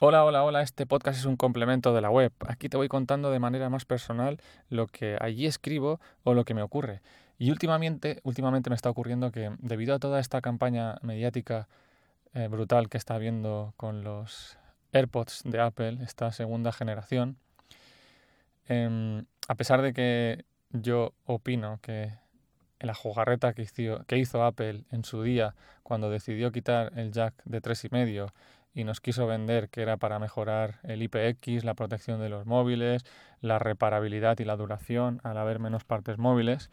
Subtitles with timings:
[0.00, 2.32] Hola, hola, hola, este podcast es un complemento de la web.
[2.48, 6.52] Aquí te voy contando de manera más personal lo que allí escribo o lo que
[6.52, 7.00] me ocurre.
[7.38, 11.68] Y últimamente, últimamente me está ocurriendo que debido a toda esta campaña mediática
[12.32, 14.58] eh, brutal que está habiendo con los
[14.92, 17.36] AirPods de Apple, esta segunda generación,
[18.66, 22.12] em, a pesar de que yo opino que
[22.80, 25.54] la jugarreta que hizo, que hizo Apple en su día
[25.84, 28.32] cuando decidió quitar el jack de 3,5
[28.74, 33.04] y nos quiso vender que era para mejorar el IPX, la protección de los móviles,
[33.40, 36.70] la reparabilidad y la duración al haber menos partes móviles.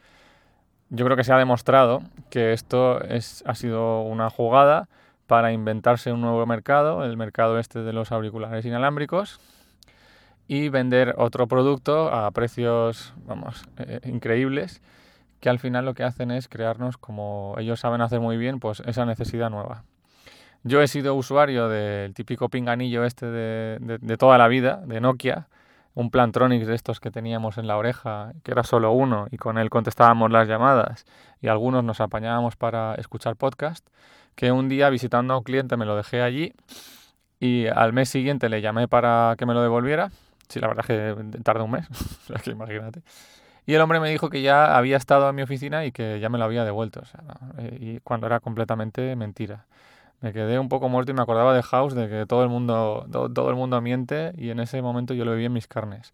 [0.90, 4.90] Yo creo que se ha demostrado que esto es, ha sido una jugada
[5.28, 9.40] para inventarse un nuevo mercado, el mercado este de los auriculares inalámbricos,
[10.48, 14.82] y vender otro producto a precios, vamos, eh, increíbles,
[15.40, 18.82] que al final lo que hacen es crearnos, como ellos saben hacer muy bien, pues
[18.86, 19.86] esa necesidad nueva.
[20.64, 25.48] Yo he sido usuario del típico pinganillo este de, toda la vida, de Nokia,
[25.96, 29.58] un Plantronics de estos que teníamos en la oreja, que era solo uno, y con
[29.58, 31.06] él contestábamos las llamadas
[31.42, 33.86] y algunos nos apañábamos para escuchar podcast,
[34.36, 36.54] que un día visitando a un cliente me lo dejé allí
[37.40, 40.12] y al mes siguiente le llamé para que me lo devolviera.
[40.48, 41.88] Sí, la verdad es que tardó un mes,
[42.46, 43.02] imagínate.
[43.66, 46.30] Y el hombre me dijo que ya había estado en mi oficina y que ya
[46.30, 47.02] me lo había devuelto,
[47.58, 49.66] eh, y cuando era completamente mentira.
[50.22, 53.08] Me quedé un poco muerto y me acordaba de House, de que todo el mundo,
[53.34, 56.14] todo, el mundo miente y en ese momento yo lo viví en mis carnes.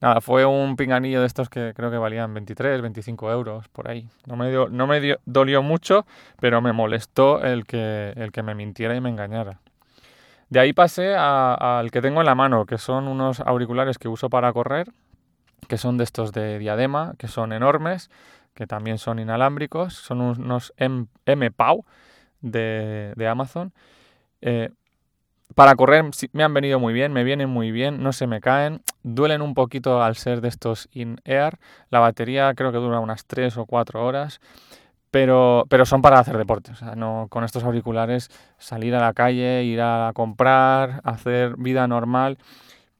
[0.00, 4.06] Nada, fue un pinganillo de estos que creo que valían 23, 25 euros, por ahí.
[4.26, 6.06] No me, dio, no me dolió mucho,
[6.38, 9.60] pero me molestó el que, el que me mintiera y me engañara.
[10.50, 14.28] De ahí pasé al que tengo en la mano, que son unos auriculares que uso
[14.28, 14.92] para correr,
[15.68, 18.10] que son de estos de diadema, que son enormes,
[18.54, 21.84] que también son inalámbricos, son unos M-PAU
[22.40, 23.72] de, Amazon.
[24.40, 24.70] Eh,
[25.54, 28.82] para correr me han venido muy bien, me vienen muy bien, no se me caen,
[29.02, 31.58] duelen un poquito al ser de estos in-air,
[31.90, 34.40] la batería creo que dura unas 3 o 4 horas,
[35.10, 38.28] pero, pero son para hacer deporte, no, con estos auriculares
[38.58, 42.38] salir a la calle, ir a comprar, hacer vida normal,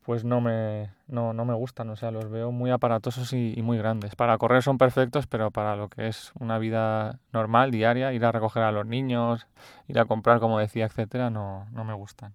[0.08, 3.76] pues no me, no, no me gustan, o sea, los veo muy aparatosos y, muy
[3.76, 4.16] grandes.
[4.16, 8.32] Para correr son perfectos, pero para lo que es una vida normal, diaria, ir a
[8.32, 9.46] recoger a los niños,
[9.86, 12.32] ir a comprar, como decía, etcétera, no, no me gustan.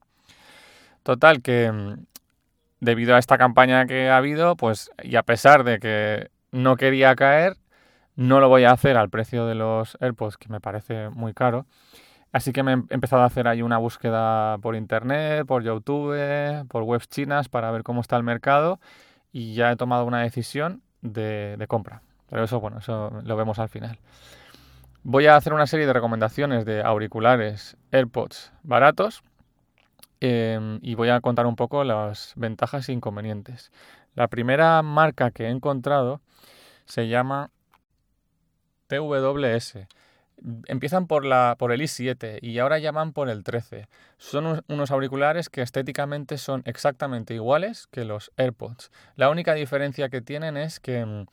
[1.01, 2.05] Total, que mm,
[2.79, 7.15] debido a esta campaña que ha habido, pues, y a pesar de que no quería
[7.15, 7.57] caer,
[8.15, 11.65] no lo voy a hacer al precio de los AirPods, que me parece muy caro.
[12.33, 16.81] Así que me he empezado a hacer ahí una búsqueda por internet, por YouTube, por
[16.81, 18.79] webs chinas para ver cómo está el mercado
[19.31, 22.01] y ya he tomado una decisión de, compra.
[22.31, 23.99] Pero eso, bueno, eso lo vemos al final.
[25.03, 29.21] Voy a hacer una serie de recomendaciones de auriculares AirPods baratos
[30.19, 33.71] em, y voy a contar un poco las ventajas e inconvenientes.
[34.15, 36.19] La primera marca que he encontrado
[36.85, 37.51] se llama
[38.87, 39.85] TWS
[40.67, 43.87] empiezan por, la, por el i7 y ahora llaman por el 13.
[44.17, 48.91] Son unos auriculares que estéticamente son exactamente iguales que los AirPods.
[49.15, 51.25] La única diferencia que tienen es que mm,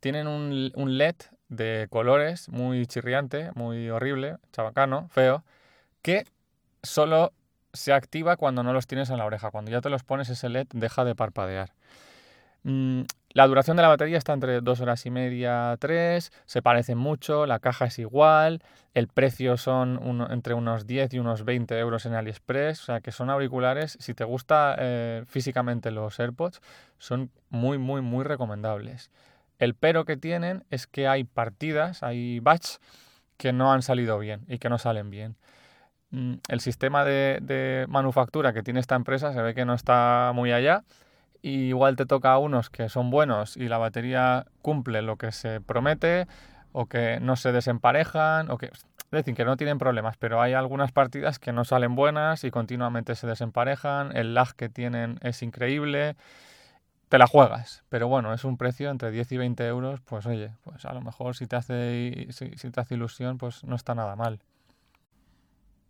[0.00, 1.16] tienen un, un LED
[1.48, 5.44] de colores muy chirriante, muy horrible, chabacano, feo,
[6.02, 6.24] que
[6.82, 7.32] solo
[7.72, 9.50] se activa cuando no los tienes en la oreja.
[9.50, 11.72] Cuando ya te los pones ese LED deja de parpadear.
[12.68, 16.98] Mm, la duración de la batería está entre 2 horas y media, 3, se parecen
[16.98, 18.62] mucho, la caja es igual,
[18.92, 23.10] el precio son entre unos 10 y unos 20 euros en AliExpress, o sea que
[23.10, 26.60] son auriculares, si te gusta eh, físicamente los AirPods,
[26.98, 29.10] son muy, muy, muy recomendables.
[29.58, 32.76] El pero que tienen es que hay partidas, hay batch
[33.38, 35.36] que no han salido bien y que no salen bien.
[36.10, 40.52] Mm, el sistema de manufactura que tiene esta empresa se ve que no está muy
[40.52, 40.84] allá
[41.42, 45.32] y igual te toca a unos que son buenos y la batería cumple lo que
[45.32, 46.26] se promete
[46.72, 50.52] o que no se desemparejan o que es decir que no tienen problemas pero hay
[50.52, 55.42] algunas partidas que no salen buenas y continuamente se desemparejan el lag que tienen es
[55.42, 56.16] increíble
[57.08, 60.52] te la juegas pero bueno es un precio entre 10 y 20 euros pues oye
[60.64, 63.94] pues a lo mejor si te hace si, si te hace ilusión pues no está
[63.94, 64.40] nada mal.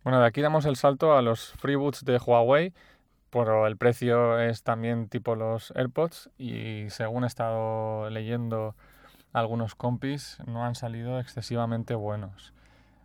[0.03, 2.73] Bueno de aquí damos el salto a los freeboots de Huawei
[3.29, 8.75] pero el precio es también tipo los AirPods y según he estado leyendo
[9.33, 12.53] algunos compis no han salido excesivamente buenos.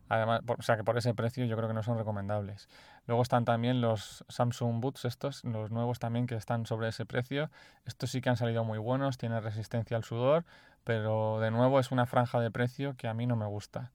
[0.09, 2.69] Además, o sea que por ese precio yo creo que no son recomendables.
[3.07, 7.51] Luego están también los Samsung Boots estos, los nuevos también que están sobre ese precio.
[7.85, 10.45] Estos sí que han salido muy buenos, tienen resistencia al sudor,
[10.85, 13.93] pero de nuevo es una franja de precio que a mí no me gusta.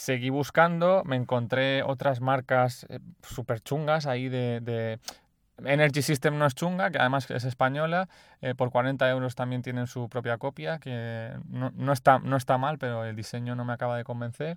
[0.00, 4.98] Seguí buscando, me encontré otras marcas eh, súper chungas ahí de,
[5.62, 8.08] Energy System no es chunga, que además es española,
[8.40, 12.78] eh, por 40 euros también tienen su propia copia, que no, está, no está mal,
[12.78, 14.56] pero el diseño no me acaba de convencer.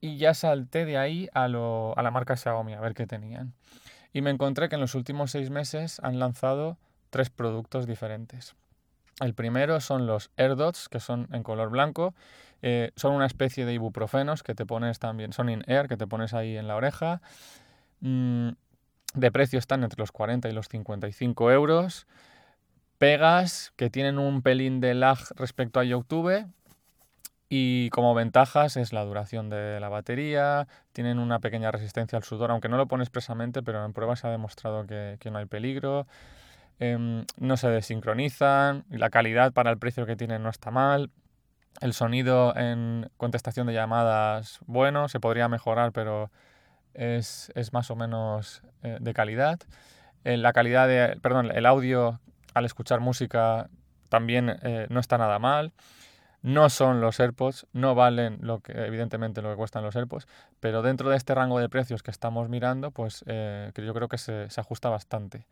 [0.00, 3.52] Y ya salté de ahí a, a la marca Xiaomi, a ver qué tenían.
[4.12, 6.78] Y me encontré que en los últimos seis meses han lanzado
[7.10, 8.54] tres productos diferentes.
[9.20, 12.14] El primero son los AirDots, que son en color blanco.
[12.62, 16.06] Eh, son una especie de ibuprofenos que te pones también, son in air, que te
[16.06, 17.20] pones ahí en la oreja.
[18.00, 18.50] Mm,
[19.14, 22.06] de precio están entre los 40 y los 55 euros.
[22.98, 26.46] Pegas que tienen un pelín de lag respecto a YouTube.
[27.48, 32.50] Y como ventajas es la duración de la batería, tienen una pequeña resistencia al sudor,
[32.50, 35.46] aunque no lo pone expresamente, pero en pruebas se ha demostrado que, que no hay
[35.46, 36.08] peligro.
[36.78, 41.10] Em, no se desincronizan, la calidad para el precio que tienen no está mal,
[41.80, 46.30] el sonido en contestación de llamadas, bueno, se podría mejorar, pero
[46.94, 49.60] es, más o menos eh, de calidad.
[50.24, 52.20] Eh, la calidad de, perdón, el audio
[52.54, 53.68] al escuchar música
[54.08, 55.72] también eh, no está nada mal.
[56.42, 60.28] No son los AirPods, no valen lo que, evidentemente lo que cuestan los AirPods,
[60.60, 64.46] pero dentro de este rango de precios que estamos mirando, pues yo creo que se
[64.56, 65.44] ajusta bastante.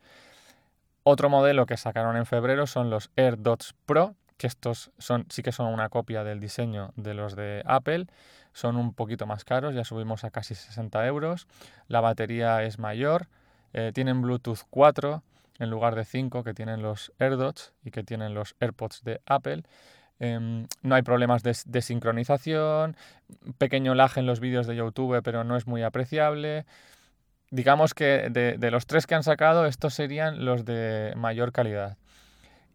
[1.07, 5.51] Otro modelo que sacaron en febrero son los AirDots Pro, que estos son, sí que
[5.51, 8.07] son una copia del diseño de los de Apple.
[8.53, 11.45] Son un poquito más caros, ya subimos a casi 60 euros.
[11.87, 13.27] La batería es mayor,
[13.73, 15.21] eh, tienen Bluetooth 4
[15.59, 19.61] en lugar de 5 que tienen los AirDots y que tienen los AirPods de Apple.
[20.17, 22.97] Em, no hay problemas de, de, sincronización,
[23.59, 26.65] pequeño lag en los vídeos de YouTube, pero no es muy apreciable
[27.51, 31.97] digamos que de, los tres que han sacado, estos serían los de mayor calidad.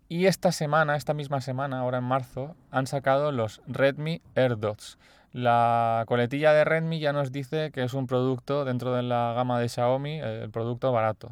[0.09, 4.99] Y esta semana, esta misma semana, ahora en marzo, han sacado los Redmi AirDots.
[5.33, 9.61] La coletilla de Redmi ya nos dice que es un producto dentro de la gama
[9.61, 11.31] de Xiaomi, el producto barato.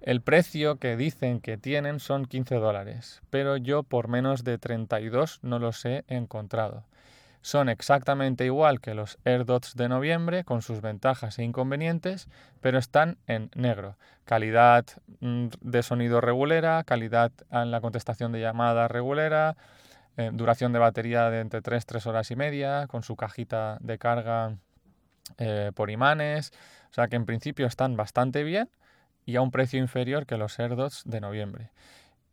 [0.00, 5.40] El precio que dicen que tienen son 15 dólares, pero yo por menos de 32
[5.42, 6.82] no los he encontrado.
[7.42, 12.28] Son exactamente igual que los AirDots de noviembre, con sus ventajas e inconvenientes,
[12.60, 13.96] pero están en negro.
[14.24, 14.86] Calidad
[15.20, 19.56] mm, de sonido regulera, calidad en la contestación de llamadas regulera,
[20.16, 23.98] eh, duración de batería de entre 3 3 horas y media, con su cajita de
[23.98, 24.56] carga
[25.38, 26.52] eh, por imanes.
[26.90, 28.70] O sea que en principio están bastante bien
[29.26, 31.70] y a un precio inferior que los AirDots de noviembre.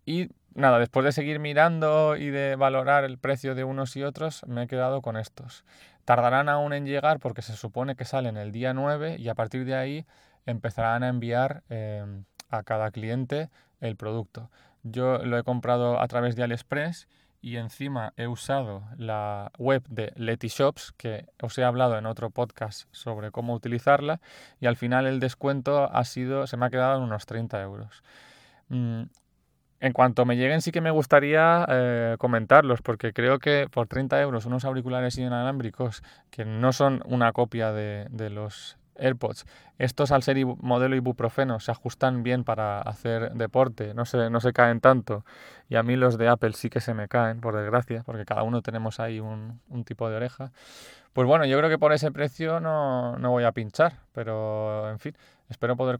[0.10, 4.44] Y nada, después de seguir mirando y de valorar el precio de unos y otros,
[4.48, 5.64] me he quedado con estos.
[6.04, 9.66] Tardarán aún en llegar porque se supone que salen el día 9 y a partir
[9.66, 10.08] de ahí
[10.48, 13.52] empezarán a enviar em, a cada cliente
[13.82, 14.50] el producto.
[14.82, 17.08] Yo lo he comprado a través de AliExpress
[17.40, 22.88] y encima he usado la web de Letyshops, que os he hablado en otro podcast
[22.90, 24.22] sobre cómo utilizarla,
[24.60, 28.02] y al final el descuento ha sido, se me ha quedado en unos 30 euros.
[28.70, 29.04] Mm,
[29.80, 34.22] en cuanto me lleguen sí que me gustaría eh, comentarlos, porque creo que por 30
[34.22, 39.46] euros unos auriculares inalámbricos que no son una copia de, los AirPods,
[39.78, 44.52] estos al ser modelo ibuprofeno se ajustan bien para hacer deporte, no se, no se
[44.52, 45.24] caen tanto.
[45.70, 48.44] Y a mí los de Apple sí que se me caen, por desgracia, porque cada
[48.44, 50.52] uno tenemos ahí un, un tipo de oreja.
[51.14, 55.00] Pues bueno, yo creo que por ese precio no, no voy a pinchar, pero en
[55.00, 55.16] fin,
[55.48, 55.98] espero poder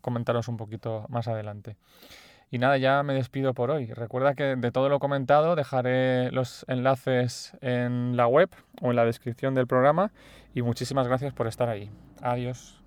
[0.00, 1.76] comentaros un poquito más adelante.
[2.50, 3.86] Y nada, ya me despido por hoy.
[3.92, 8.48] Recuerda que de todo lo comentado dejaré los enlaces en la web
[8.80, 10.12] o en la descripción del programa
[10.54, 11.90] y muchísimas gracias por estar ahí.
[12.22, 12.82] Adiós.